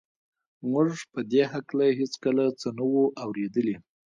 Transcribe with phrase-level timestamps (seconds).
[0.71, 3.75] موږ په دې هکله هېڅکله څه نه وو اورېدلي